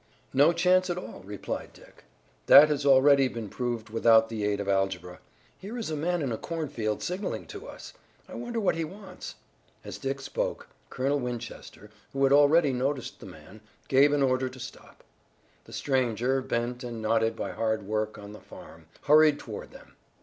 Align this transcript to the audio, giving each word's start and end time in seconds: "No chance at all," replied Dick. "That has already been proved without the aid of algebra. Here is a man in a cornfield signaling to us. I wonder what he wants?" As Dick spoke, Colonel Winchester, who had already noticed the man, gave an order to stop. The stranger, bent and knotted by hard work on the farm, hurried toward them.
"No 0.33 0.51
chance 0.51 0.89
at 0.89 0.97
all," 0.97 1.21
replied 1.23 1.73
Dick. 1.73 2.05
"That 2.47 2.69
has 2.69 2.87
already 2.87 3.27
been 3.27 3.49
proved 3.49 3.91
without 3.91 4.29
the 4.29 4.43
aid 4.45 4.59
of 4.59 4.67
algebra. 4.67 5.19
Here 5.59 5.77
is 5.77 5.91
a 5.91 5.95
man 5.95 6.23
in 6.23 6.31
a 6.31 6.39
cornfield 6.39 7.03
signaling 7.03 7.45
to 7.45 7.67
us. 7.67 7.93
I 8.27 8.33
wonder 8.33 8.59
what 8.59 8.73
he 8.73 8.83
wants?" 8.83 9.35
As 9.85 9.99
Dick 9.99 10.19
spoke, 10.19 10.69
Colonel 10.89 11.19
Winchester, 11.19 11.91
who 12.13 12.23
had 12.23 12.33
already 12.33 12.73
noticed 12.73 13.19
the 13.19 13.27
man, 13.27 13.61
gave 13.89 14.11
an 14.11 14.23
order 14.23 14.49
to 14.49 14.59
stop. 14.59 15.03
The 15.65 15.71
stranger, 15.73 16.41
bent 16.41 16.83
and 16.83 16.99
knotted 16.99 17.35
by 17.35 17.51
hard 17.51 17.83
work 17.83 18.17
on 18.17 18.31
the 18.31 18.41
farm, 18.41 18.87
hurried 19.03 19.37
toward 19.37 19.69
them. 19.69 19.97